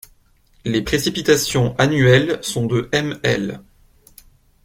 Les 0.65 0.81
précipitations 0.81 1.75
annuelles 1.77 2.39
sont 2.41 2.65
de 2.65 2.89
ml. 2.91 3.61